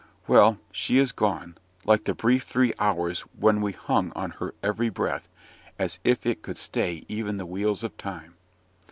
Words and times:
Well, 0.25 0.57
she 0.71 0.97
is 0.97 1.11
gone, 1.11 1.59
like 1.85 2.05
the 2.05 2.15
brief 2.15 2.41
three 2.45 2.73
hours 2.79 3.21
when 3.37 3.61
we 3.61 3.73
hung 3.73 4.11
on 4.15 4.31
her 4.41 4.55
every 4.63 4.89
breath, 4.89 5.29
as 5.77 5.99
if 6.03 6.25
it 6.25 6.41
could 6.41 6.57
stay 6.57 7.03
even 7.07 7.37
the 7.37 7.45
wheels 7.45 7.83
of 7.83 7.95
time. 7.99 8.33